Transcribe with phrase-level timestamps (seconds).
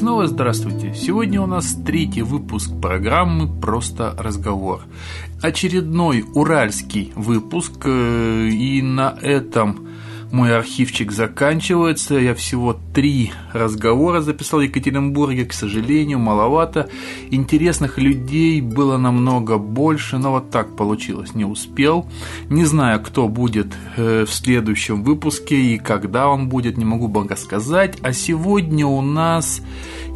[0.00, 0.94] снова здравствуйте!
[0.94, 4.80] Сегодня у нас третий выпуск программы «Просто разговор».
[5.42, 9.89] Очередной уральский выпуск, э, и на этом
[10.32, 12.14] мой архивчик заканчивается.
[12.14, 15.44] Я всего три разговора записал в Екатеринбурге.
[15.44, 16.88] К сожалению, маловато.
[17.30, 21.34] Интересных людей было намного больше, но вот так получилось.
[21.34, 22.06] Не успел.
[22.48, 27.36] Не знаю, кто будет э, в следующем выпуске и когда он будет, не могу пока
[27.36, 27.98] сказать.
[28.02, 29.62] А сегодня у нас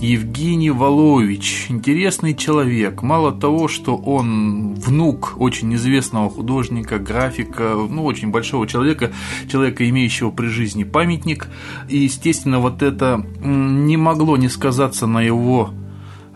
[0.00, 1.66] Евгений Волович.
[1.70, 3.02] Интересный человек.
[3.02, 9.12] Мало того, что он внук очень известного художника, графика, ну, очень большого человека,
[9.48, 11.48] человека, имеющего при жизни памятник.
[11.88, 15.70] И, естественно, вот это не могло не сказаться на его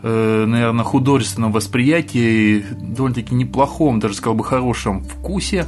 [0.01, 5.65] э, наверное, художественном восприятии, довольно-таки неплохом, даже сказал бы, хорошем вкусе.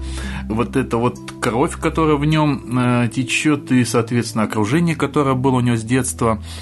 [0.50, 5.62] Вот эта вот кровь, которая в нем э, течет, и, соответственно, окружение, которое было у
[5.62, 6.42] него с детства–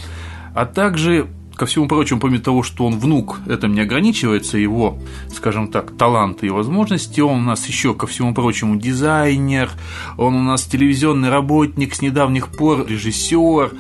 [0.54, 1.28] а также
[1.60, 4.98] ко всему прочему, помимо того, что он внук, это не ограничивается его,
[5.36, 9.70] скажем так, таланты и возможности, он у нас еще, ко всему прочему, дизайнер,
[10.18, 13.74] он у нас телевизионный работник с недавних пор, режиссер,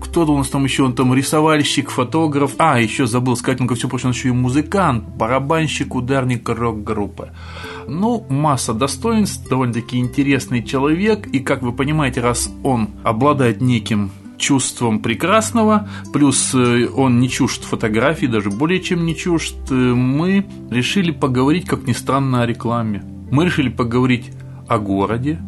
[0.00, 3.74] кто-то у нас там еще, он там рисовальщик, фотограф, а, еще забыл сказать, он, ко
[3.74, 7.32] всему прочему, он еще и музыкант, барабанщик, ударник рок-группы.
[7.88, 14.98] Ну, масса достоинств, довольно-таки интересный человек, и, как вы понимаете, раз он обладает неким чувством
[15.00, 21.12] прекрасного, плюс э, он не чужд фотографий, даже более чем не чужд, э, мы решили
[21.12, 23.04] поговорить, как ни странно, о рекламе.
[23.30, 24.32] Мы решили поговорить
[24.66, 25.38] о городе,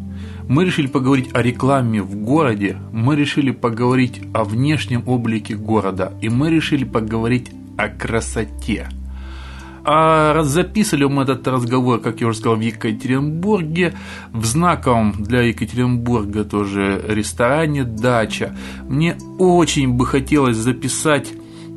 [0.47, 6.29] мы решили поговорить о рекламе в городе, мы решили поговорить о внешнем облике города, и
[6.29, 8.89] мы решили поговорить о красоте.
[9.85, 13.93] А записали мы этот разговор, как я уже сказал, в Екатеринбурге,
[14.31, 18.55] в знаковом для Екатеринбурга тоже ресторане «Дача».
[18.87, 21.33] Мне очень бы хотелось записать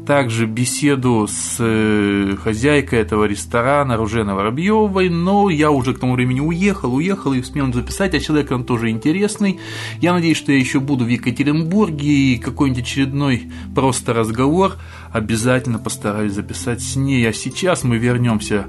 [0.07, 6.41] также беседу с э, хозяйкой этого ресторана Руженой Воробьевой, но я уже к тому времени
[6.41, 9.59] уехал, уехал и успел записать, а человек он тоже интересный.
[10.01, 14.75] Я надеюсь, что я еще буду в Екатеринбурге и какой-нибудь очередной просто разговор
[15.13, 17.29] обязательно постараюсь записать с ней.
[17.29, 18.67] А сейчас мы вернемся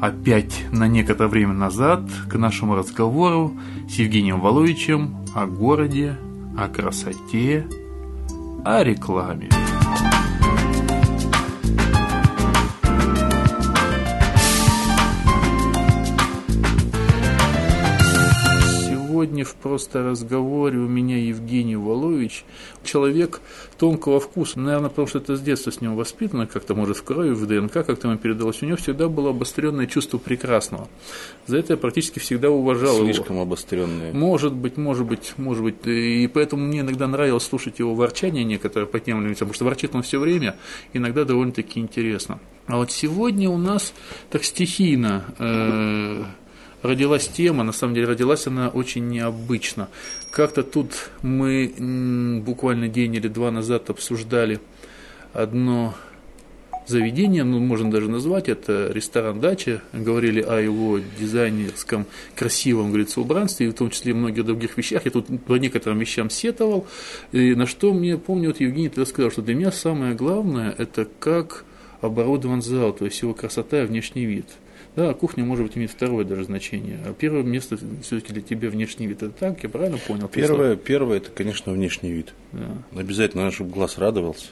[0.00, 3.54] опять на некоторое время назад к нашему разговору
[3.88, 6.16] с Евгением Воловичем о городе,
[6.58, 7.66] о красоте,
[8.64, 9.69] о рекламе.
[19.20, 22.46] Сегодня в просто разговоре у меня Евгений Волович,
[22.82, 23.42] человек
[23.78, 24.58] тонкого вкуса.
[24.58, 27.84] Наверное, потому что это с детства с ним воспитано, как-то, может, в крови, в ДНК,
[27.84, 28.62] как-то ему передалось.
[28.62, 30.88] У него всегда было обостренное чувство прекрасного.
[31.46, 33.42] За это я практически всегда уважал Слишком его.
[33.42, 34.14] обостренное.
[34.14, 35.86] Может быть, может быть, может быть.
[35.86, 40.02] И поэтому мне иногда нравилось слушать его ворчание некоторое по тем потому что ворчит он
[40.02, 40.56] все время,
[40.94, 42.40] иногда довольно-таки интересно.
[42.66, 43.92] А вот сегодня у нас
[44.30, 46.24] так стихийно э,
[46.82, 49.88] родилась тема, на самом деле родилась она очень необычно.
[50.30, 54.60] Как-то тут мы буквально день или два назад обсуждали
[55.32, 55.94] одно
[56.86, 63.66] заведение, ну, можно даже назвать, это ресторан «Дача», говорили о его дизайнерском, красивом, говорится, убранстве,
[63.66, 65.04] и в том числе многих других вещах.
[65.04, 66.86] Я тут по некоторым вещам сетовал,
[67.30, 71.06] и на что мне, помню, вот Евгений тогда сказал, что для меня самое главное– это
[71.20, 71.64] как
[72.00, 74.46] оборудован зал, то есть его красота и внешний вид–
[75.00, 76.98] да, кухня, может быть, имеет второе даже значение.
[77.06, 79.22] А первое место все-таки для тебя внешний вид.
[79.22, 80.28] Это так, я правильно понял?
[80.28, 82.34] Первое, первое это, конечно, внешний вид.
[82.52, 82.82] Да.
[82.94, 84.48] Обязательно, чтобы глаз радовался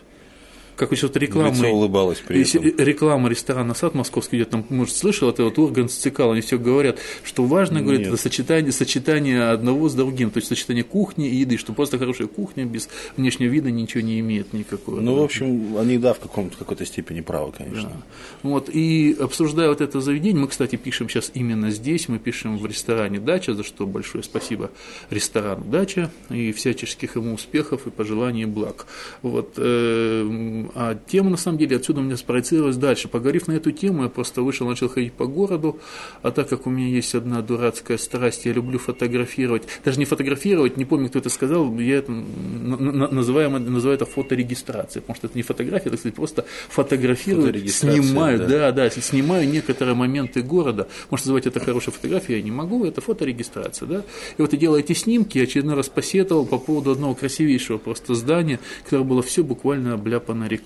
[0.79, 1.51] как вот реклама.
[1.51, 2.85] Лицо улыбалось при этом.
[2.85, 6.99] Реклама ресторана «Сад» московский, где там, может, слышал, это вот Ургант Цикал, они все говорят,
[7.25, 11.57] что важно, говорит, это сочетание, сочетание одного с другим, то есть сочетание кухни и еды,
[11.57, 15.01] что просто хорошая кухня без внешнего вида ничего не имеет никакого.
[15.01, 17.91] Ну, в общем, они, да, в каком-то какой-то степени правы, конечно.
[17.91, 18.03] Да.
[18.43, 22.65] Вот, и обсуждая вот это заведение, мы, кстати, пишем сейчас именно здесь, мы пишем в
[22.67, 24.71] ресторане «Дача», за что большое спасибо
[25.11, 28.87] ресторану «Дача» и всяческих ему успехов и пожеланий благ.
[29.23, 33.09] Вот, э, а тема, на самом деле, отсюда у меня спроецировалась дальше.
[33.09, 35.79] Поговорив на эту тему, я просто вышел, начал ходить по городу,
[36.23, 40.77] а так как у меня есть одна дурацкая страсть, я люблю фотографировать, даже не фотографировать,
[40.77, 45.43] не помню, кто это сказал, я это называю, называю это фоторегистрацией, потому что это не
[45.43, 48.47] фотография, это, кстати, просто фотографирую, снимаю, да.
[48.47, 50.89] да, да, снимаю некоторые моменты города.
[51.11, 54.03] Может, называть это хорошей фотографией, я не могу, это фоторегистрация, да.
[54.37, 58.15] И вот я делаю эти снимки, я очередной раз посетовал по поводу одного красивейшего просто
[58.15, 60.58] здания, которое было все буквально обляпано рекламой.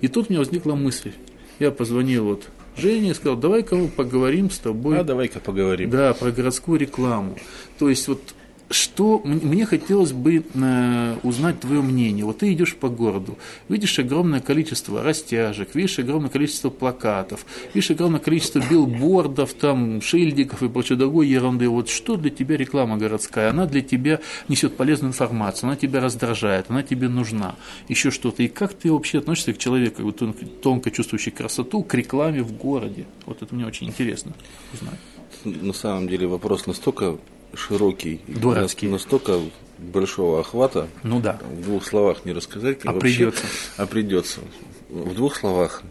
[0.00, 1.12] И тут у меня возникла мысль.
[1.58, 4.98] Я позвонил вот Жене и сказал, давай-ка мы поговорим с тобой.
[4.98, 5.88] А давай-ка поговорим.
[5.90, 7.36] Да, про городскую рекламу.
[7.78, 8.20] То есть вот
[8.68, 12.24] что мне хотелось бы э, узнать твое мнение.
[12.24, 18.18] Вот ты идешь по городу, видишь огромное количество растяжек, видишь огромное количество плакатов, видишь огромное
[18.18, 21.68] количество билбордов, там, шильдиков и прочей другой ерунды.
[21.68, 23.50] Вот что для тебя реклама городская?
[23.50, 27.54] Она для тебя несет полезную информацию, она тебя раздражает, она тебе нужна,
[27.88, 28.42] еще что-то.
[28.42, 33.06] И как ты вообще относишься к человеку, тонко, тонко чувствующий красоту, к рекламе в городе?
[33.26, 34.32] Вот это мне очень интересно
[34.72, 34.98] узнать.
[35.44, 37.18] На самом деле вопрос настолько
[37.56, 38.88] широкий, Дурацкий.
[38.88, 39.40] настолько
[39.78, 40.88] большого охвата.
[41.02, 41.38] Ну да.
[41.42, 42.80] В двух словах не рассказать.
[42.84, 43.44] А вообще, придется.
[43.76, 44.40] А придется.
[44.88, 45.82] В двух словах.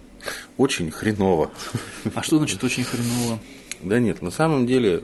[0.57, 1.51] Очень хреново.
[2.15, 3.39] А что значит очень хреново?
[3.83, 5.03] Да нет, на самом деле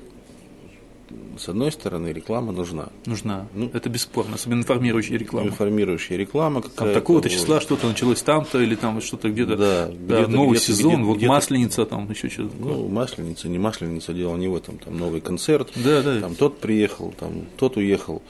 [1.38, 2.90] с одной стороны, реклама нужна.
[3.06, 3.48] Нужна.
[3.54, 5.48] Ну, это бесспорно, особенно информирующая реклама.
[5.48, 6.62] Информирующая реклама.
[6.62, 9.58] Там такого-то числа что-то началось там-то, или там что-то где-то.
[9.58, 12.56] Да, да где новый где сезон, где вот где масленица там еще что-то.
[12.60, 14.78] Ну, масленица, не масленица, дело не в этом.
[14.78, 16.22] Там новый концерт, да, да.
[16.22, 18.22] там тот приехал, там тот уехал.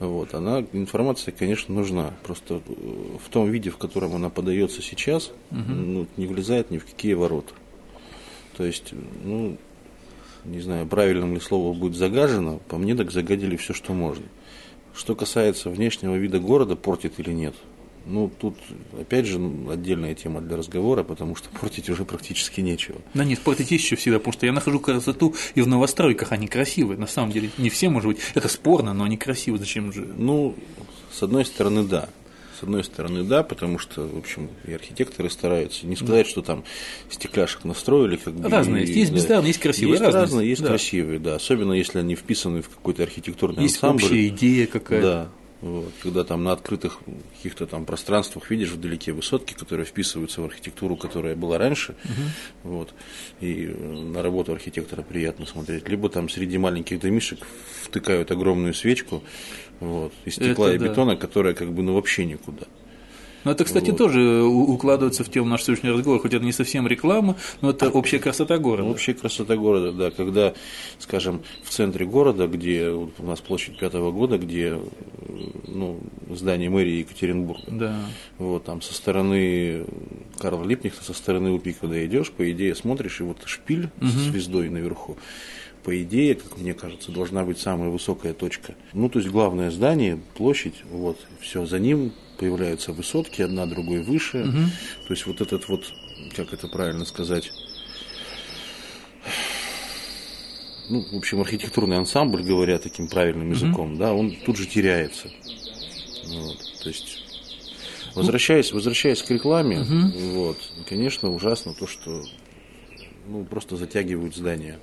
[0.00, 2.14] Вот, она, информация, конечно, нужна.
[2.22, 2.72] Просто э,
[3.22, 5.60] в том виде, в котором она подается сейчас, угу.
[5.68, 7.52] ну, не влезает ни в какие ворота.
[8.56, 8.94] То есть,
[9.24, 9.58] ну,
[10.44, 14.24] не знаю, правильным ли слово будет загажено, по мне так загадили все, что можно.
[14.94, 17.54] Что касается внешнего вида города, портит или нет,
[18.06, 18.56] ну, тут,
[18.98, 19.40] опять же,
[19.70, 22.98] отдельная тема для разговора, потому что портить уже практически нечего.
[23.14, 26.48] Да нет, портить есть еще всегда, потому что я нахожу красоту и в новостройках, они
[26.48, 26.98] красивые.
[26.98, 30.06] На самом деле, не все, может быть, это спорно, но они красивые, зачем же?
[30.16, 30.54] Ну,
[31.12, 32.08] с одной стороны, да.
[32.60, 35.86] С одной стороны, да, потому что, в общем, и архитекторы стараются.
[35.86, 36.62] Не сказать, что там
[37.08, 38.50] стекляшек настроили, как бы.
[38.50, 39.92] Разные есть, есть да, бездарные, есть красивые.
[39.92, 40.68] Есть разные, разные есть да.
[40.68, 41.34] красивые, да.
[41.36, 44.02] Особенно если они вписаны в какой-то архитектурный есть ансамбль.
[44.02, 45.06] Есть общая идея какая-то.
[45.06, 45.30] Да.
[45.62, 47.00] Вот, когда там на открытых
[47.36, 52.74] каких-то там пространствах видишь вдалеке высотки, которые вписываются в архитектуру, которая была раньше, угу.
[52.74, 52.94] вот,
[53.40, 55.86] и на работу архитектора приятно смотреть.
[55.86, 57.46] Либо там среди маленьких домишек
[57.84, 59.22] втыкают огромную свечку,
[59.80, 62.66] вот, из стекла Это и бетона, которая как бы ну вообще никуда.
[63.44, 63.96] Ну, это, кстати, вот.
[63.96, 68.18] тоже укладывается в тему нашего сегодняшнего разговора, хоть это не совсем реклама, но это общая
[68.18, 68.88] красота города.
[68.90, 70.10] Общая красота города, да.
[70.10, 70.52] Когда,
[70.98, 74.78] скажем, в центре города, где у нас площадь пятого года, где
[75.66, 76.00] ну,
[76.30, 77.96] здание мэрии Екатеринбурга, да.
[78.38, 79.86] вот там со стороны
[80.38, 84.06] Карла Липнихта, со стороны УПИ, когда идешь, по идее смотришь, и вот шпиль угу.
[84.06, 85.16] с звездой наверху,
[85.82, 88.74] по идее, как мне кажется, должна быть самая высокая точка.
[88.92, 94.42] Ну, то есть главное здание, площадь, вот, все, за ним появляются высотки, одна другой выше.
[94.42, 94.58] Угу.
[95.08, 95.84] То есть вот этот вот,
[96.36, 97.50] как это правильно сказать,
[100.88, 103.98] ну, в общем, архитектурный ансамбль, говоря таким правильным языком, угу.
[103.98, 105.30] да, он тут же теряется.
[106.26, 107.22] Вот, то есть,
[108.14, 110.18] возвращаясь, возвращаясь к рекламе, угу.
[110.34, 112.22] вот, конечно, ужасно то, что
[113.28, 114.78] ну, просто затягивают здания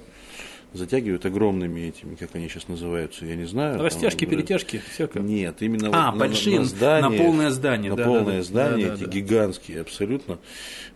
[0.73, 3.81] затягивают огромными этими, как они сейчас называются, я не знаю.
[3.81, 5.23] Растяжки, там, перетяжки, всякое.
[5.23, 7.91] Нет, именно а, вот большие, на, на, здание, на полное здание.
[7.91, 10.39] На да, полное да, здание, да, эти да, гигантские абсолютно.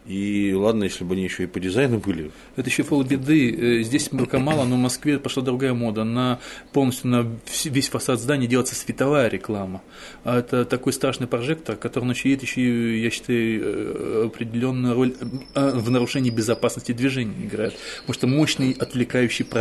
[0.06, 2.32] И ладно, если бы они еще и по дизайну были.
[2.56, 3.80] Это еще полбеды.
[3.80, 6.04] Э, здесь пока мало, но в Москве пошла другая мода.
[6.04, 6.40] На
[6.74, 7.32] полностью на
[7.66, 9.82] весь фасад здания делается световая реклама.
[10.24, 15.14] А это такой страшный прожектор, который начинает еще, я считаю, э, определенную роль
[15.54, 17.76] э, в нарушении безопасности движения играет.
[18.02, 19.61] Потому что мощный отвлекающий прожектор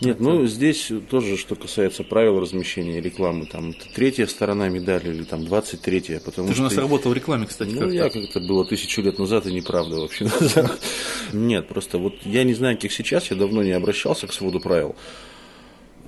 [0.00, 5.44] нет, ну здесь тоже, что касается правил размещения рекламы, там третья сторона медали или там
[5.44, 6.56] двадцать третья, потому Ты что...
[6.56, 7.70] же у нас работал в рекламе, кстати.
[7.70, 10.28] Ну, я как-то было тысячу лет назад, и неправда вообще.
[11.32, 14.96] Нет, просто вот я не знаю, как сейчас, я давно не обращался к своду правил.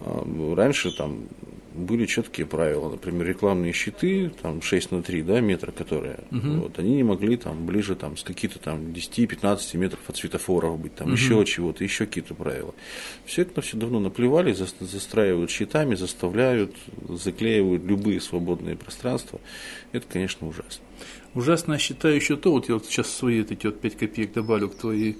[0.00, 1.28] А, раньше там
[1.76, 2.90] были четкие правила.
[2.90, 6.62] Например, рекламные щиты, там 6 на 3 да, метра, которые, угу.
[6.62, 10.94] вот, они не могли там ближе там, с каких-то там 10-15 метров от светофоров быть,
[10.94, 11.16] там угу.
[11.16, 12.74] еще чего-то, еще какие-то правила.
[13.24, 16.74] Все это все давно наплевали, за, застраивают щитами, заставляют,
[17.08, 19.40] заклеивают любые свободные пространства.
[19.92, 20.84] Это, конечно, ужасно.
[21.34, 24.70] Ужасно я считаю еще то, вот я вот сейчас свои эти вот 5 копеек добавлю
[24.70, 25.18] к твоей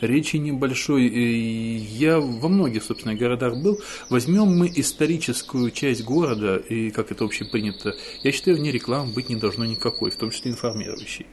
[0.00, 1.06] речи небольшой.
[1.06, 3.80] Я во многих, собственно, городах был.
[4.10, 9.36] Возьмем мы историческую часть города, и как это общепринято, я считаю, вне рекламы быть не
[9.36, 11.26] должно никакой, в том числе информирующей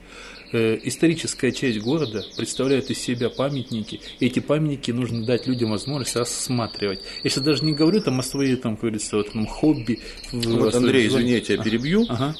[0.51, 6.15] э, историческая часть города представляет из себя памятники, и эти памятники нужно дать людям возможность
[6.15, 7.01] рассматривать.
[7.23, 9.99] Я сейчас даже не говорю там о своей, там, как говорится, вот, там, хобби.
[10.31, 12.05] Вот, Андрей, извини, я тебя перебью.
[12.09, 12.35] Ага.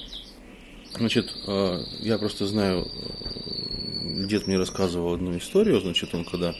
[0.98, 2.88] Значит, э, я просто знаю
[4.28, 6.54] дед мне рассказывал одну историю, значит, он когда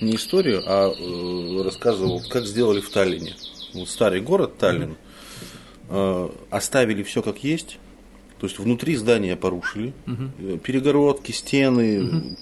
[0.00, 3.34] не историю, а э, рассказывал, как сделали в Таллине.
[3.74, 4.96] Вот старый город Таллин,
[5.88, 7.78] э, оставили все как есть,
[8.38, 10.58] то есть внутри здания порушили, угу.
[10.58, 12.36] перегородки, стены, угу.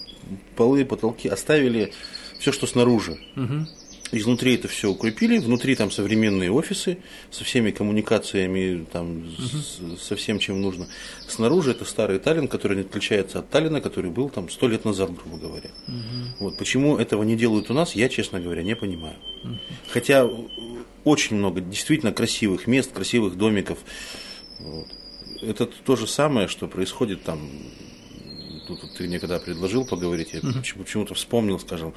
[0.57, 1.93] полы, потолки, оставили
[2.39, 3.19] все, что снаружи.
[3.37, 3.67] Угу.
[4.13, 6.99] Изнутри это все укрепили, внутри там современные офисы
[7.31, 9.97] со всеми коммуникациями, там, угу.
[9.97, 10.87] со всем, чем нужно.
[11.27, 15.11] Снаружи это старый Таллин, который не отличается от Таллина, который был там сто лет назад,
[15.13, 15.71] грубо говоря.
[15.89, 16.45] Угу.
[16.45, 16.59] Вот.
[16.59, 19.17] Почему этого не делают у нас, я, честно говоря, не понимаю.
[19.43, 19.59] Угу.
[19.91, 20.29] Хотя
[21.05, 23.79] очень много действительно красивых мест, красивых домиков.
[24.61, 24.87] Вот.
[25.43, 27.51] Это то же самое, что происходит там
[28.67, 30.59] тут вот ты мне когда предложил поговорить, я угу.
[30.79, 31.95] почему-то вспомнил, скажем,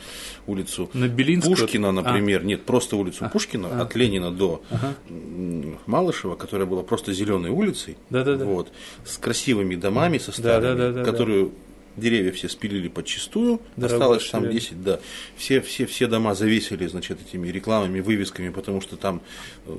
[0.48, 1.08] улицу На
[1.56, 2.46] Пушкина, например, а.
[2.46, 3.30] нет, просто улицу а.
[3.30, 3.82] Пушкина а.
[3.82, 4.96] от Ленина до ага.
[5.86, 8.46] Малышева, которая была просто зеленой улицей, да, да, да.
[8.46, 8.72] вот,
[9.06, 11.54] с красивыми домами, со старыми, да, да, да, которую
[11.96, 15.00] деревья все спилили подчистую, Дорогой осталось там 10, да.
[15.36, 19.22] Все, все, все дома завесили, значит, этими рекламами, вывесками, потому что там
[19.66, 19.76] э,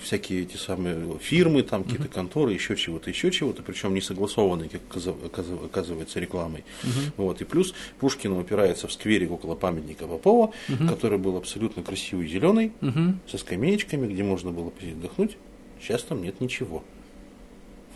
[0.00, 2.14] всякие эти самые фирмы, там какие-то угу.
[2.14, 4.82] конторы, еще чего-то, еще чего-то, причем не согласованные, как
[5.24, 6.64] оказывается, рекламой.
[6.82, 7.24] Угу.
[7.24, 7.40] Вот.
[7.40, 10.88] И плюс Пушкин упирается в скверик около памятника Попова, угу.
[10.88, 13.14] который был абсолютно красивый зеленый, угу.
[13.30, 15.36] со скамеечками, где можно было отдохнуть.
[15.80, 16.84] Сейчас там нет ничего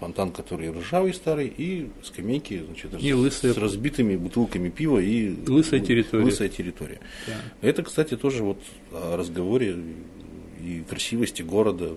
[0.01, 3.55] фонтан, который ржавый старый, и скамейки значит, и с, лысые...
[3.55, 6.25] с разбитыми бутылками пива и лысая территория.
[6.25, 7.01] Лысая территория.
[7.27, 7.35] Да.
[7.63, 8.59] Это, кстати, тоже вот
[8.93, 9.77] о разговоре
[10.61, 11.97] и красивости города,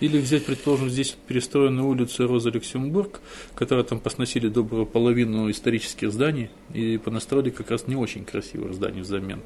[0.00, 3.20] или взять, предположим, здесь перестроенную улицу Роза Люксембург,
[3.54, 9.00] которая там посносили добрую половину исторических зданий и понастроили как раз не очень красивых зданий
[9.02, 9.40] взамен.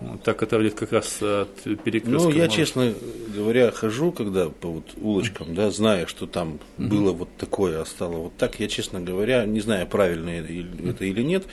[0.00, 2.28] Вот, та, которая идет как раз от перекрестка.
[2.28, 2.94] Ну, я, честно
[3.34, 7.84] говоря, хожу, когда по вот улочкам, да, зная, что там mm было вот такое, а
[7.84, 11.44] стало вот так, я, честно говоря, не знаю, правильно это или нет,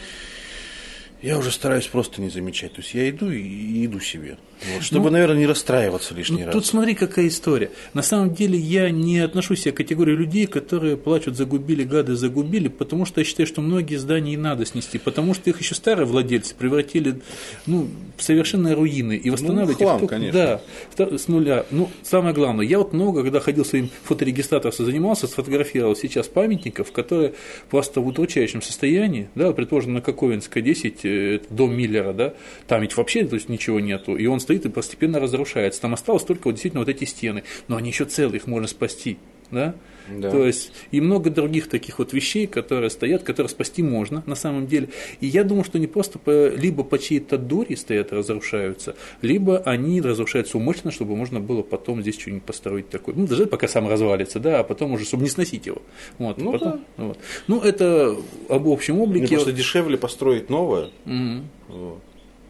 [1.22, 2.74] я уже стараюсь просто не замечать.
[2.74, 4.38] То есть я иду и иду себе.
[4.74, 6.53] Вот, чтобы, ну, наверное, не расстраиваться лишний ну, раз.
[6.53, 7.71] Тут смотри, какая история.
[7.93, 13.05] На самом деле я не отношусь к категории людей, которые плачут, загубили, гады загубили, потому
[13.05, 16.55] что я считаю, что многие здания и надо снести, потому что их еще старые владельцы
[16.55, 17.21] превратили
[17.65, 19.17] ну, в совершенно руины.
[19.17, 20.62] И восстанавливать ну, хлам, их конечно.
[20.97, 21.65] Да, с нуля.
[21.71, 27.33] Ну, самое главное, я вот много, когда ходил своим фоторегистратором, занимался, сфотографировал сейчас памятников, которые
[27.69, 32.33] просто в удручающем состоянии, да, предположим, на Коковинской 10, э, дом Миллера, да,
[32.67, 35.82] там ведь вообще то есть, ничего нету, и он стоит и постепенно разрушается.
[35.82, 39.18] Там осталось только вот действительно вот эти стены, но они еще целые, их можно спасти.
[39.52, 39.75] Да?
[40.08, 40.30] Да.
[40.30, 44.68] То есть и много других таких вот вещей, которые стоят, которые спасти можно на самом
[44.68, 44.90] деле.
[45.20, 50.02] И я думаю, что они просто по, либо по чьей-то дури стоят, разрушаются, либо они
[50.02, 53.16] разрушаются умышленно, чтобы можно было потом здесь что-нибудь построить такое.
[53.16, 55.82] Ну, даже пока сам развалится, да, а потом уже, чтобы не сносить его.
[56.20, 57.04] Вот, ну, потом, да.
[57.04, 57.20] вот.
[57.48, 58.16] ну это
[58.50, 59.25] об общем облике.
[59.25, 60.90] Мне просто дешевле построить новое.
[61.06, 61.44] Угу.
[61.70, 62.02] Вот.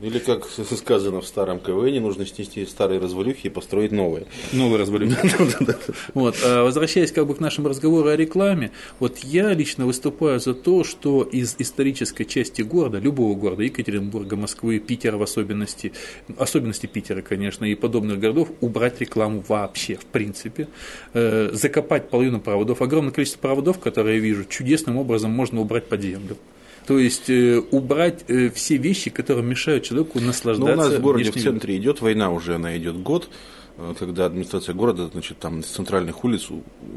[0.01, 0.45] Или, как
[0.77, 4.25] сказано в старом КВН, нужно снести старые развалюхи и построить новые.
[4.51, 5.15] Новые развалюхи.
[6.13, 6.35] Вот.
[6.43, 10.83] А возвращаясь как бы к нашему разговору о рекламе, вот я лично выступаю за то,
[10.83, 15.93] что из исторической части города, любого города, Екатеринбурга, Москвы, Питера в особенности,
[16.37, 20.67] особенности Питера, конечно, и подобных городов, убрать рекламу вообще, в принципе,
[21.13, 26.01] э, закопать половину проводов, огромное количество проводов, которые я вижу, чудесным образом можно убрать под
[26.01, 26.37] землю.
[26.85, 30.75] То есть э, убрать э, все вещи, которые мешают человеку наслаждаться.
[30.75, 33.29] Но у нас в городе в центре идет война уже, она идет год
[33.77, 36.49] э, когда администрация города, значит, там с центральных улиц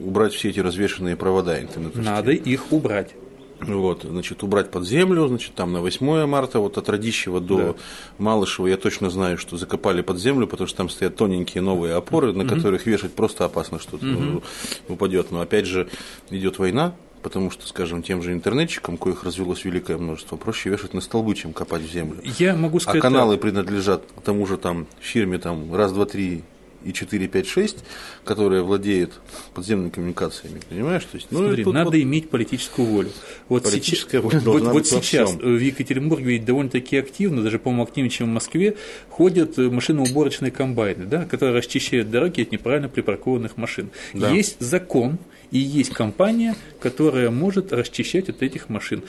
[0.04, 1.98] убрать все эти развешенные провода интернета.
[2.00, 3.14] Надо их убрать.
[3.60, 7.74] Вот, значит, убрать под землю, значит, там на 8 марта, вот от Радищева до да.
[8.18, 12.32] Малышева, я точно знаю, что закопали под землю, потому что там стоят тоненькие новые опоры,
[12.32, 12.54] на угу.
[12.54, 14.42] которых вешать просто опасно, что-то угу.
[14.88, 15.32] упадет.
[15.32, 15.88] Но опять же,
[16.30, 21.00] идет война, потому что, скажем, тем же интернетчикам, коих развелось великое множество, проще вешать на
[21.00, 22.20] столбы, чем копать в землю.
[22.38, 23.42] Я могу сказать, а каналы так.
[23.42, 26.42] принадлежат тому же там фирме там раз, два, три
[26.84, 27.84] и 4, 5, 6,
[28.24, 29.12] которая владеет
[29.54, 31.04] подземными коммуникациями, понимаешь?
[31.04, 31.96] То есть, ну, Смотри, надо вот...
[31.96, 33.10] иметь политическую волю.
[33.48, 38.10] Вот Политическая сейчас, воля вот, вот сейчас в Екатеринбурге ведь довольно-таки активно, даже, по-моему, активнее,
[38.10, 38.76] чем в Москве,
[39.08, 43.90] ходят машиноуборочные комбайны, да, которые расчищают дороги от неправильно припаркованных машин.
[44.14, 44.30] Да.
[44.30, 45.18] Есть закон,
[45.50, 49.02] и есть компания, которая может расчищать от этих машин.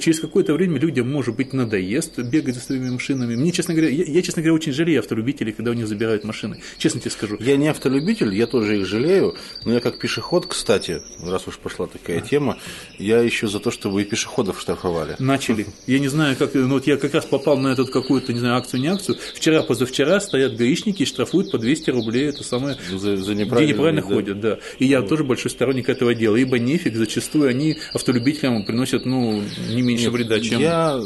[0.00, 3.36] Через какое-то время людям, может быть, надоест бегать за своими машинами.
[3.36, 6.60] Мне, честно говоря, я, я, честно говоря, очень жалею автолюбителей, когда у них забирают машины.
[6.78, 7.36] Честно тебе скажу.
[7.40, 11.86] Я не автолюбитель, я тоже их жалею, но я как пешеход, кстати, раз уж пошла
[11.86, 12.20] такая а.
[12.22, 12.58] тема,
[12.98, 15.16] я еще за то, чтобы и пешеходов штрафовали.
[15.18, 15.66] Начали.
[15.86, 18.56] Я не знаю, как, ну вот я как раз попал на эту какую-то, не знаю,
[18.56, 19.18] акцию, не акцию.
[19.34, 23.74] Вчера, позавчера стоят гаишники и штрафуют по 200 рублей, это самое, за, за неправильно, где
[23.74, 24.08] неправильно да.
[24.08, 24.58] ходят, да.
[24.78, 25.08] И я ну.
[25.08, 30.12] тоже большой сторонник этого дела, ибо нефиг, зачастую они автолюбителям приносят, ну, не меньше Нет,
[30.12, 30.60] вреда, чем...
[30.60, 31.00] Я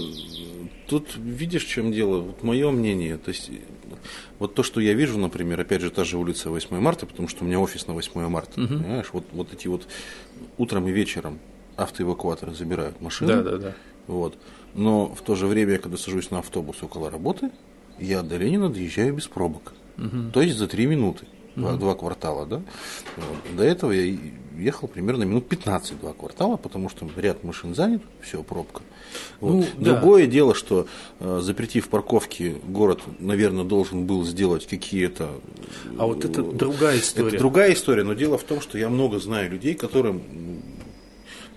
[0.88, 2.20] Тут видишь, в чем дело?
[2.20, 3.50] Вот мое мнение, то есть
[4.38, 7.44] вот то, что я вижу, например, опять же, та же улица 8 марта, потому что
[7.44, 8.68] у меня офис на 8 марта, угу.
[8.68, 9.86] понимаешь, вот, вот эти вот
[10.58, 11.40] утром и вечером
[11.76, 13.34] автоэвакуаторы забирают машины.
[13.34, 13.74] Да, да, да.
[14.06, 14.38] Вот.
[14.74, 17.50] Но в то же время, я когда сажусь на автобус около работы,
[17.98, 19.72] я до Ленина доезжаю без пробок.
[19.98, 20.30] Угу.
[20.32, 22.62] То есть за три минуты два, два квартала, да.
[23.56, 24.16] До этого я
[24.56, 28.82] ехал примерно минут 15 два квартала, потому что ряд машин занят, все, пробка.
[29.40, 29.66] Вот.
[29.76, 30.32] Ну, Другое да.
[30.32, 30.86] дело, что
[31.20, 35.30] э, запретив парковки, город, наверное, должен был сделать какие-то.
[35.98, 37.28] А вот это другая история.
[37.28, 40.22] Это другая история, но дело в том, что я много знаю людей, которым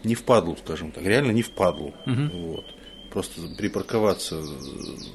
[0.03, 1.94] не впадлу, скажем так, реально не впадлу.
[2.06, 2.53] Угу.
[2.53, 2.65] Вот
[3.10, 4.42] просто припарковаться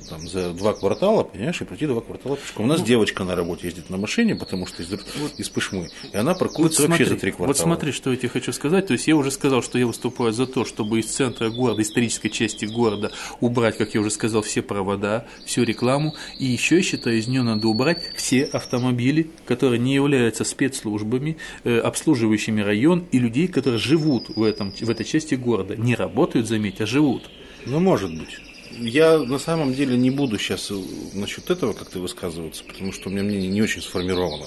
[0.08, 2.66] там, за два квартала, понимаешь, и пройти два квартала пешком.
[2.66, 5.00] У нас ну, девочка на работе ездит на машине, потому что из, вот,
[5.38, 7.48] из Пышмы, и она паркуется вот вообще смотри, за три квартала.
[7.48, 8.86] Вот смотри, что я тебе хочу сказать.
[8.86, 12.28] То есть я уже сказал, что я выступаю за то, чтобы из центра города, исторической
[12.28, 16.14] части города убрать, как я уже сказал, все провода, всю рекламу.
[16.38, 22.60] И еще считаю, из нее надо убрать все автомобили, которые не являются спецслужбами, э, обслуживающими
[22.60, 25.76] район, и людей, которые живут в, этом, в этой части города.
[25.76, 27.30] Не работают, заметь, а живут.
[27.66, 28.38] Ну, может быть.
[28.78, 30.71] Я на самом деле не буду сейчас
[31.14, 34.47] насчет этого как-то высказываться, потому что у меня мнение не очень сформировано.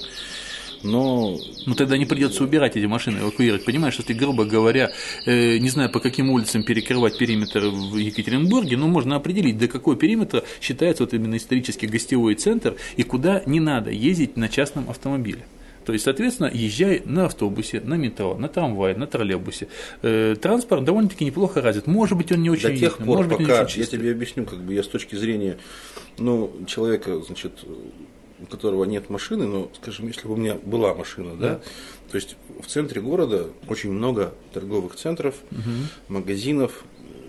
[0.84, 1.38] Но...
[1.66, 3.66] Ну тогда не придется убирать эти машины, эвакуировать.
[3.66, 4.92] Понимаешь, если, грубо говоря,
[5.26, 9.96] э, не знаю, по каким улицам перекрывать периметр в Екатеринбурге, но можно определить, до какой
[9.96, 15.46] периметра считается вот именно исторический гостевой центр и куда не надо ездить на частном автомобиле.
[15.88, 19.70] То есть, соответственно, езжай на автобусе, на метро, на трамвае, на троллейбусе.
[20.02, 21.88] Э, транспорт довольно-таки неплохо развит.
[21.88, 24.60] Может быть, он не очень До тех пор, может быть, пока, я тебе объясню, как
[24.60, 25.58] бы я с точки зрения
[26.18, 31.38] ну, человека, значит, у которого нет машины, но, скажем, если бы у меня была машина,
[31.38, 31.62] да, да
[32.12, 35.60] то есть в центре города очень много торговых центров, угу.
[36.08, 36.84] магазинов,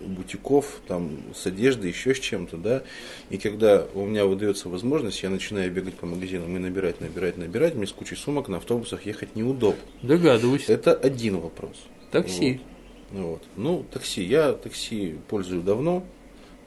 [0.06, 2.82] бутиков, там, с одеждой, еще с чем-то, да,
[3.30, 7.74] и когда у меня выдается возможность, я начинаю бегать по магазинам и набирать, набирать, набирать,
[7.74, 9.80] мне с кучей сумок на автобусах ехать неудобно.
[10.02, 10.68] Догадываюсь.
[10.68, 11.76] Это один вопрос.
[12.10, 12.60] Такси.
[13.10, 13.20] Вот.
[13.20, 13.42] Вот.
[13.56, 14.22] Ну, такси.
[14.22, 16.04] Я такси пользую давно,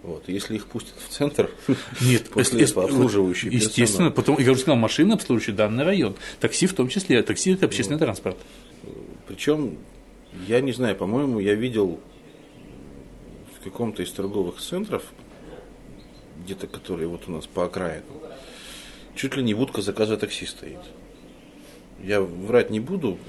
[0.03, 1.51] вот, если их пустят в центр,
[2.01, 4.11] нет, после этого обслуживающий Естественно, персонал.
[4.13, 6.15] потом, я уже сказал, машина, обслуживающая данный район.
[6.39, 8.05] Такси в том числе, такси это общественный вот.
[8.05, 8.37] транспорт.
[9.27, 9.77] Причем,
[10.47, 11.99] я не знаю, по-моему, я видел
[13.61, 15.03] в каком-то из торговых центров,
[16.43, 18.05] где-то которые вот у нас по окраину,
[19.15, 20.79] чуть ли не будка заказа такси стоит.
[22.03, 23.19] Я врать не буду,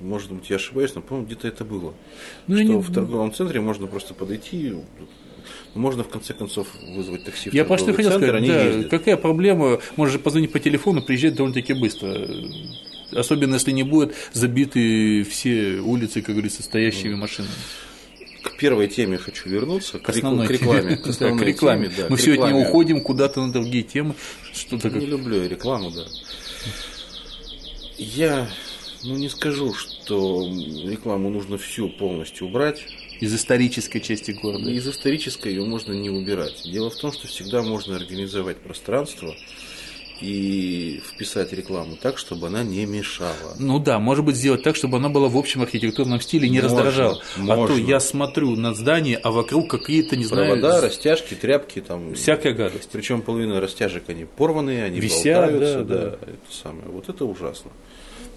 [0.00, 1.94] может быть, я ошибаюсь, но, по-моему, где-то это было.
[2.46, 2.78] Ну, что не...
[2.78, 4.74] в торговом центре можно просто подойти,
[5.74, 8.90] можно в конце концов вызвать такси в Я просто хотел центр, сказать, да, ездят.
[8.90, 12.28] какая проблема, можно же позвонить по телефону, приезжать довольно-таки быстро.
[13.12, 17.89] Особенно если не будут забиты все улицы, как говорится, стоящими машинами к
[18.60, 20.96] первой теме хочу вернуться, к, основной к рекламе.
[20.98, 21.88] К, да, к рекламе.
[21.88, 24.14] Теме, да, Мы сегодня уходим куда-то на другие темы.
[24.52, 25.00] Что-то как...
[25.00, 26.04] Не люблю рекламу, да.
[27.96, 28.50] Я
[29.02, 30.46] ну, не скажу, что
[30.84, 32.84] рекламу нужно всю полностью убрать.
[33.20, 34.70] Из исторической части города.
[34.70, 36.62] Из исторической ее можно не убирать.
[36.64, 39.34] Дело в том, что всегда можно организовать пространство,
[40.20, 43.54] и вписать рекламу так, чтобы она не мешала.
[43.58, 46.76] Ну да, может быть сделать так, чтобы она была в общем архитектурном стиле не можно,
[46.82, 47.22] раздражала.
[47.36, 47.64] Можно.
[47.64, 50.60] А то я смотрю на здание, а вокруг какие-то, не знаю...
[50.60, 52.14] Провода, растяжки, тряпки там.
[52.14, 52.88] Всякая гадость.
[52.92, 55.84] Причем половина растяжек, они порванные, они Висят, болтаются.
[55.84, 56.10] Да, да.
[56.10, 56.88] да, это самое.
[56.88, 57.70] Вот это ужасно.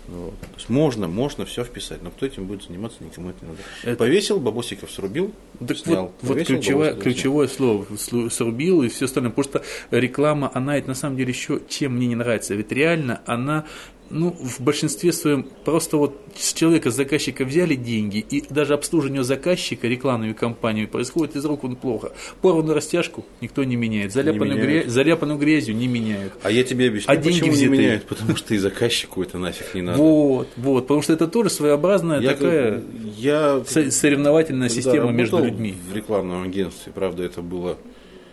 [0.08, 0.38] Вот.
[0.40, 3.62] То есть можно, можно все вписать, но кто этим будет заниматься, никому это не надо.
[3.84, 3.96] Это...
[3.98, 5.34] Повесил, бабосиков срубил,
[5.66, 6.14] так снял.
[6.22, 7.86] Вот, повесил, вот ключевое, ключевое слово
[8.30, 12.08] срубил и все остальное, потому что реклама, она это на самом деле еще чем мне
[12.08, 13.66] не нравится, ведь реально она
[14.14, 19.24] ну, в большинстве своем просто вот с человека, с заказчика взяли деньги, и даже обслуживание
[19.24, 22.12] заказчика рекламными компаниями происходит из рук он плохо.
[22.42, 24.84] Порванную растяжку никто не меняет, заляпанную, не меняет.
[24.84, 26.34] Грязь, заляпанную грязью не меняют.
[26.44, 27.70] А я тебе объясню, а почему деньги взятые.
[27.70, 29.98] не меняют, потому что и заказчику это нафиг не надо.
[29.98, 32.84] Вот, вот, потому что это тоже своеобразная я, такая
[33.18, 35.76] я, соревновательная система между людьми.
[35.90, 37.78] в рекламном агентстве, правда, это было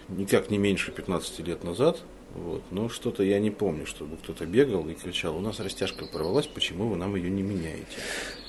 [0.08, 2.02] никак не меньше 15 лет назад,
[2.34, 2.62] вот.
[2.70, 6.88] Но что-то я не помню, чтобы кто-то бегал и кричал, у нас растяжка порвалась, почему
[6.88, 7.86] вы нам ее не меняете?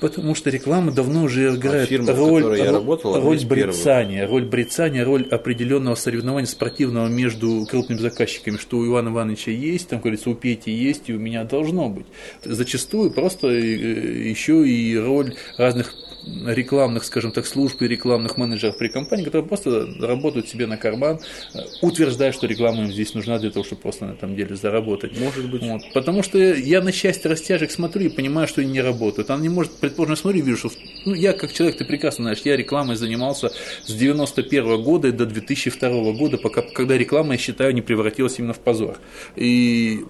[0.00, 5.04] Потому что реклама давно уже играет а фирма, роль, я работал, роль брецания, роль брецания,
[5.04, 10.34] роль определенного соревнования спортивного между крупными заказчиками, что у Ивана Ивановича есть, там, говорится, у
[10.34, 12.06] Пети есть, и у меня должно быть.
[12.44, 18.88] Зачастую просто э, еще и роль разных рекламных, скажем так, служб и рекламных менеджеров при
[18.88, 21.20] компании, которые просто работают себе на карман,
[21.54, 25.18] э, утверждая, что реклама им здесь нужна для того, чтобы просто на этом деле заработать.
[25.18, 25.62] Может быть.
[25.62, 25.82] Вот.
[25.92, 29.30] Потому что я на счастье растяжек смотрю и понимаю, что они не работают.
[29.30, 32.56] Она не может, предположим, смотрю, вижу, что ну, я как человек, ты прекрасно знаешь, я
[32.56, 33.52] рекламой занимался
[33.84, 38.60] с 91 года до 2002 года, пока, когда реклама, я считаю, не превратилась именно в
[38.60, 38.98] позор.
[39.36, 40.04] И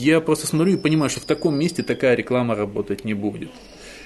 [0.00, 3.50] я просто смотрю и понимаю, что в таком месте такая реклама работать не будет.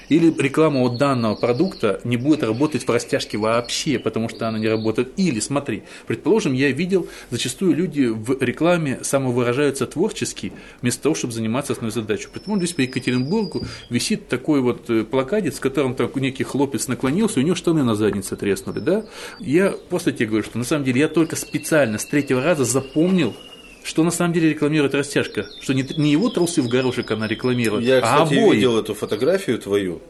[0.08, 4.68] Или реклама от данного продукта не будет работать в растяжке вообще, потому что она не
[4.68, 5.12] работает.
[5.16, 11.72] Или, смотри, предположим, я видел, зачастую люди в рекламе самовыражаются творчески, вместо того, чтобы заниматься
[11.72, 12.28] основной задачей.
[12.32, 17.40] Предположим, здесь по Екатеринбургу висит такой вот э, плакатец, в котором так некий хлопец наклонился,
[17.40, 19.04] у него штаны на заднице треснули, да?
[19.38, 23.34] Я просто тебе говорю, что на самом деле я только специально с третьего раза запомнил,
[23.84, 27.84] что на самом деле рекламирует растяжка, что не, не его трусы в горошек она рекламирует,
[27.84, 28.56] Я, а кстати, обои.
[28.56, 30.00] видел эту фотографию твою.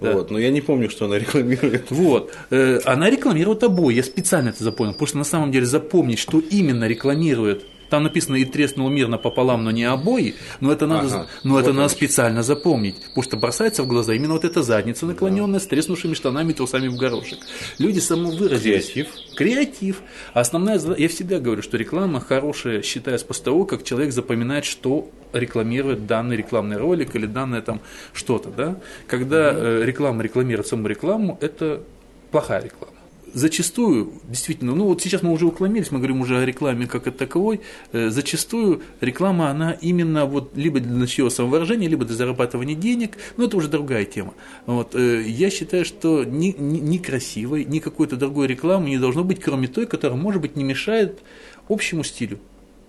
[0.00, 0.12] Да.
[0.12, 1.90] Вот, но я не помню, что она рекламирует.
[1.90, 2.32] Вот.
[2.50, 3.94] Э, Она рекламирует обои.
[3.94, 4.92] Я специально это запомнил.
[4.92, 7.64] Потому что на самом деле запомнить, что именно рекламирует.
[7.90, 11.26] Там написано и треснул мир напополам, но не обои, но это надо, Ага.
[11.44, 11.88] но это Вот надо оно.
[11.88, 16.50] специально запомнить, потому что бросается в глаза именно вот эта задница наклоненная с треснувшими штанами
[16.50, 17.38] и трусами в горошек.
[17.78, 18.86] Люди самовыразились.
[18.92, 19.08] Креатив.
[19.36, 20.02] Креатив.
[20.34, 25.08] А основная я всегда говорю, что реклама хорошая считается после того, как человек запоминает, что
[25.32, 27.80] рекламирует данный рекламный ролик или данное там
[28.12, 28.76] что-то, да.
[29.06, 31.82] Когда э, реклама рекламирует саму рекламу, это
[32.30, 32.92] плохая реклама.
[33.34, 37.10] Зачастую, действительно, ну вот сейчас мы уже уклонились, мы говорим уже о рекламе как о
[37.10, 37.60] таковой,
[37.92, 43.44] э, зачастую реклама, она именно вот либо для ночного самовыражения, либо для зарабатывания денег, но
[43.44, 44.34] это уже другая тема.
[44.66, 49.24] Вот, э, я считаю, что ни, ни, ни красивой, ни какой-то другой рекламы не должно
[49.24, 51.20] быть, кроме той, которая, может быть, не мешает
[51.68, 52.38] общему стилю.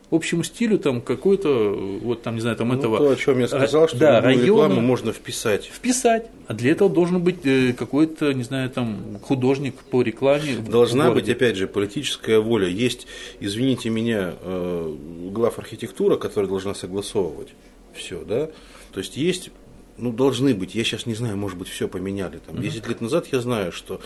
[0.10, 2.98] Общему стилю там какой-то, вот там, не знаю, там Ну, этого...
[2.98, 5.66] то, о чем я сказал, ра- что да, района рекламу можно вписать.
[5.66, 6.28] вписать.
[6.48, 10.56] А для этого должен быть э, какой-то, не знаю, там художник по рекламе.
[10.60, 12.70] Должна быть, опять же, политическая воля.
[12.70, 13.06] Есть,
[13.42, 14.96] извините меня, э,
[15.32, 17.50] глав архитектура, которая должна согласовывать
[17.94, 18.50] все, да.
[18.94, 19.50] То есть есть,
[19.98, 22.38] ну, должны быть, я сейчас не знаю, может быть, все поменяли.
[22.38, 24.00] Там, 10 лет назад я знаю, что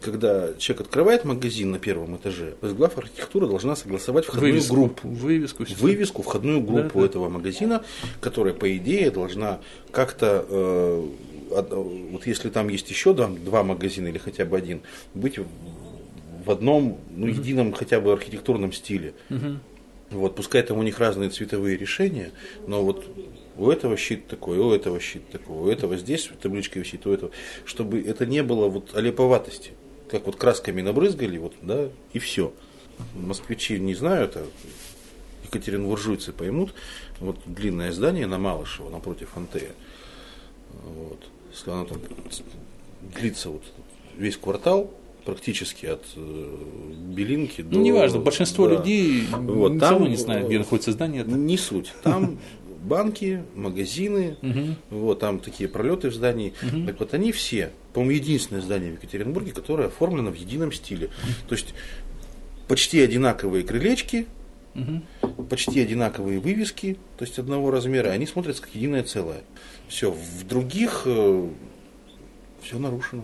[0.00, 5.08] когда человек открывает магазин на первом этаже, глав архитектура должна согласовать входную вывеску, группу.
[5.08, 5.64] Вывеску.
[5.78, 7.06] вывеску, входную группу Да, да.
[7.06, 7.84] этого магазина,
[8.20, 9.60] которая, по идее, должна
[9.90, 11.06] как-то, э,
[12.10, 14.80] вот если там есть еще два, два магазина или хотя бы один,
[15.14, 19.14] быть в- одном, ну, едином хотя бы архитектурном стиле.
[20.10, 22.30] Вот, пускай там у них разные цветовые решения,
[22.68, 23.04] но вот
[23.58, 27.30] у этого щит такой, у этого щит такой, у этого здесь табличка висит, у этого,
[27.64, 29.72] чтобы это не было вот олеповатости,
[30.10, 32.52] как вот красками набрызгали, вот, да, и все.
[33.14, 34.46] Москвичи не знают, а
[35.44, 36.74] екатеринбуржуйцы поймут,
[37.20, 39.72] вот длинное здание на Малышево, напротив Антея,
[40.82, 41.98] вот, если оно там
[43.14, 43.62] длится вот
[44.16, 44.92] весь квартал,
[45.24, 46.56] практически от э,
[47.08, 47.76] Белинки до...
[47.76, 48.76] Ну, неважно, большинство да.
[48.76, 51.24] людей Вот, там, не знают, где э, находится здание.
[51.24, 51.92] Не суть.
[52.02, 52.38] Там
[52.86, 54.36] банки, магазины,
[54.90, 56.54] вот там такие пролеты в здании.
[56.86, 61.10] Так вот они все, по-моему, единственное здание в Екатеринбурге, которое оформлено в едином стиле.
[61.48, 61.74] То есть
[62.68, 64.26] почти одинаковые крылечки,
[65.48, 69.42] почти одинаковые вывески, то есть одного размера, они смотрятся как единое целое.
[69.88, 71.06] Все, в других
[72.62, 73.22] все нарушено.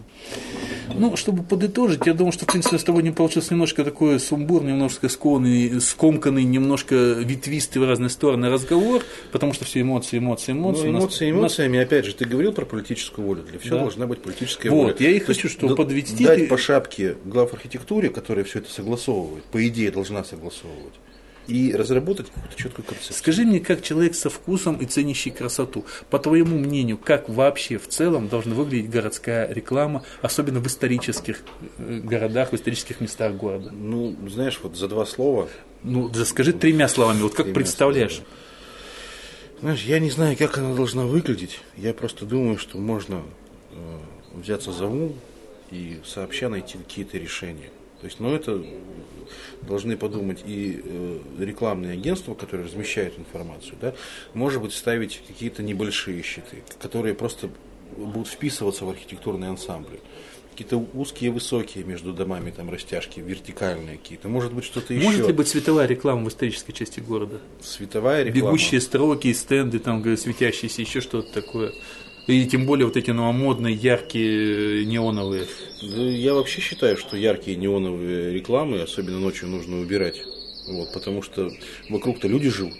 [0.95, 4.73] Ну, чтобы подытожить, я думаю, что, в принципе, с тобой не получился немножко такой сумбурный,
[4.73, 10.87] немножко скованный, скомканный, немножко ветвистый в разные стороны разговор, потому что все эмоции, эмоции, эмоции.
[10.87, 13.43] Ну, нас- эмоции нас- эмоциями, опять же, ты говорил про политическую волю.
[13.43, 13.83] Для всего Да.
[13.83, 14.97] должна быть политическая Вот, воля.
[14.99, 18.71] я и хочу, есть что да- подвести Дать по шапке глав архитектуре, которая все это
[18.71, 20.95] согласовывает, по идее должна согласовывать,
[21.49, 23.17] и разработать какую-то четкую концепцию.
[23.17, 27.89] Скажи мне, как человек со вкусом и ценящий красоту, по твоему мнению, как вообще в
[27.89, 31.41] целом должна выглядеть городская реклама, особенно в исторических
[31.79, 33.71] э, городах, в исторических местах города?
[33.73, 35.49] Ну, знаешь, вот за два слова,
[35.83, 38.13] Ну, да скажи тремя словами, вот как Тремя представляешь?
[38.13, 39.61] словами.
[39.61, 41.61] знаешь, я не знаю, как она должна выглядеть.
[41.77, 43.23] Я просто думаю, что можно
[43.73, 43.99] э,
[44.35, 45.15] взяться за ум
[45.71, 47.71] и сообща найти какие-то решения.
[48.03, 48.61] То есть, ну, это
[49.63, 53.95] должны подумать и э, рекламные агентства, которые размещают информацию, да,
[54.35, 57.49] может быть, ставить какие-то небольшие щиты, которые просто
[57.97, 60.01] будут вписываться в архитектурные ансамбли.
[60.51, 64.29] Какие-то узкие, высокие между домами, там растяжки, вертикальные какие-то.
[64.29, 65.07] Может быть, что-то еще.
[65.07, 67.41] Может ли быть цветовая реклама в исторической части города?
[67.63, 68.49] Световая реклама.
[68.49, 71.73] Бегущие строки, стенды, там светящиеся, еще что-то такое.
[72.27, 75.47] И тем более вот эти новомодные, яркие, э, неоновые.
[75.83, 80.23] Да я вообще считаю, что яркие неоновые рекламы, особенно ночью, нужно убирать.
[80.69, 81.51] Вот, потому что
[81.89, 82.79] вокруг-то люди живут.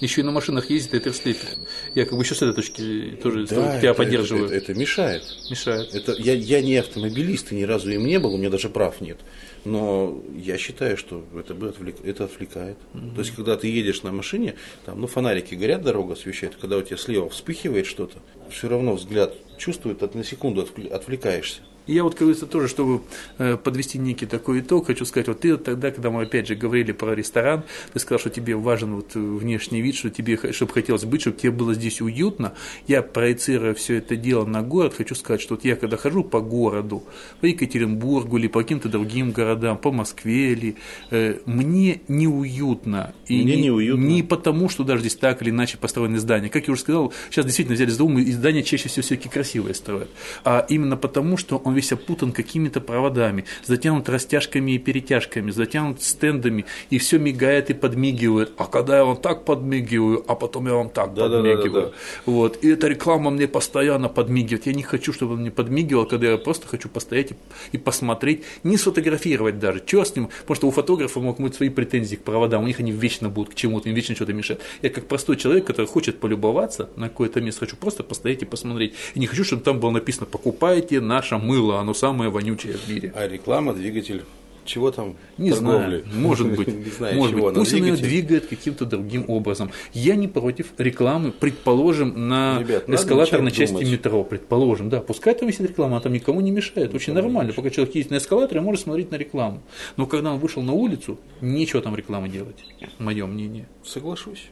[0.00, 1.56] Еще и на машинах ездит и слепит.
[1.94, 4.46] Я как бы еще с этой точки тоже Да, тебя это- поддерживаю.
[4.46, 5.22] Это, это мешает.
[5.50, 5.94] Мешает.
[5.94, 9.00] Это, я, я не автомобилист, и ни разу им не был, у меня даже прав
[9.00, 9.18] нет.
[9.64, 12.76] Но я считаю, что это, бы отвлек- это отвлекает.
[13.14, 14.54] То есть, когда ты едешь на машине,
[14.84, 18.18] там, ну, фонарики горят, дорога освещает, когда у тебя слева вспыхивает что-то,
[18.50, 21.60] все равно взгляд чувствует, от на секунду отвле- отвлекаешься.
[21.86, 23.02] И я вот, как говорится, тоже, чтобы
[23.38, 26.92] э, подвести некий такой итог, хочу сказать, вот ты тогда, когда мы опять же говорили
[26.92, 31.20] про ресторан, ты сказал, что тебе важен вот внешний вид, что тебе, чтобы хотелось быть,
[31.20, 32.54] чтобы тебе было здесь уютно.
[32.86, 36.40] Я проецируя все это дело на город, хочу сказать, что вот я когда хожу по
[36.40, 37.04] городу,
[37.40, 40.76] по Екатеринбургу или по каким-то другим городам, по Москве или
[41.10, 43.14] э, мне неуютно.
[43.26, 44.04] И мне не, неуютно.
[44.04, 46.48] Не потому, что даже здесь так или иначе построены здания.
[46.48, 49.74] Как я уже сказал, сейчас действительно взяли за ум, и здания чаще всего все-таки красивые
[49.74, 50.10] строят.
[50.44, 56.64] А именно потому, что он весь опутан какими-то проводами, затянут растяжками и перетяжками, затянут стендами,
[56.90, 58.52] и все мигает и подмигивает.
[58.56, 61.72] А когда я вам так подмигиваю, а потом я вам так да, подмигиваю.
[61.72, 61.92] Да, да, да, да.
[62.26, 62.64] Вот.
[62.64, 64.66] И эта реклама мне постоянно подмигивает.
[64.66, 67.36] Я не хочу, чтобы он мне подмигивал, когда я просто хочу постоять и,
[67.72, 69.82] и посмотреть, не сфотографировать даже.
[69.84, 70.28] Чего с ним?
[70.40, 73.52] Потому что у фотографа могут быть свои претензии к проводам, у них они вечно будут
[73.52, 74.60] к чему-то, им вечно что-то мешает.
[74.82, 78.94] Я как простой человек, который хочет полюбоваться на какое-то место, хочу просто постоять и посмотреть.
[79.14, 83.12] И не хочу, чтобы там было написано «покупайте наше мыло, оно самое вонючее в мире».
[83.14, 84.22] А реклама, двигатель
[84.64, 86.02] чего там не торговли?
[86.02, 87.54] знаю, может быть, не знаю, может чего, быть.
[87.54, 88.02] Пусть двигатель.
[88.04, 89.70] двигает каким-то другим образом.
[89.92, 93.92] Я не против рекламы, предположим, на Ребят, эскалаторной части думать.
[93.92, 97.70] метро, предположим, да, пускай там висит реклама, а там никому не мешает, очень нормально, пока
[97.70, 99.62] человек едет на эскалаторе, может смотреть на рекламу.
[99.96, 102.56] Но когда он вышел на улицу, нечего там рекламы делать,
[102.98, 103.68] мое мнение.
[103.84, 104.48] Соглашусь.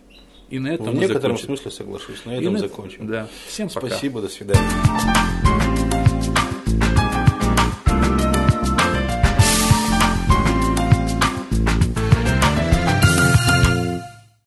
[0.49, 1.47] И на этом В некотором закончим.
[1.47, 2.25] смысле соглашусь.
[2.25, 3.09] На И этом на- закончим.
[3.09, 3.27] Да.
[3.49, 3.89] Всем пока.
[3.89, 4.61] Спасибо, до свидания.
[8.05, 8.34] Thank you.